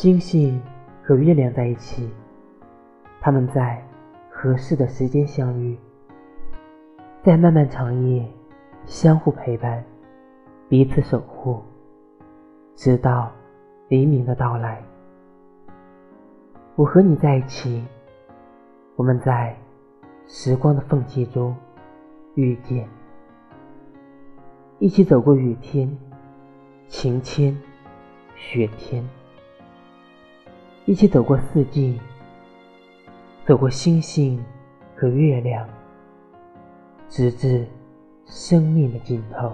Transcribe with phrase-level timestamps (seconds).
[0.00, 0.62] 星星
[1.02, 2.08] 和月亮在一起，
[3.20, 3.84] 他们在
[4.30, 5.76] 合适的时间相遇，
[7.20, 8.24] 在漫漫长夜
[8.86, 9.84] 相互陪伴，
[10.68, 11.60] 彼此守护，
[12.76, 13.32] 直到
[13.88, 14.80] 黎明的到来。
[16.76, 17.84] 我和你在一起，
[18.94, 19.56] 我们在
[20.28, 21.56] 时光的缝隙中
[22.36, 22.88] 遇见，
[24.78, 25.90] 一起走过雨天、
[26.86, 27.60] 晴天、
[28.36, 29.04] 雪天，
[30.88, 32.00] 一起走过四季，
[33.44, 34.42] 走过星星
[34.96, 35.68] 和月亮，
[37.10, 37.66] 直至
[38.24, 39.52] 生命的尽头。